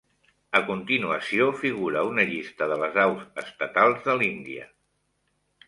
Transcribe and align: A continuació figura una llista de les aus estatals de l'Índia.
A 0.59 0.61
continuació 0.69 1.49
figura 1.59 2.03
una 2.13 2.25
llista 2.31 2.69
de 2.73 2.79
les 2.85 2.99
aus 3.05 3.23
estatals 3.45 4.03
de 4.09 4.19
l'Índia. 4.23 4.69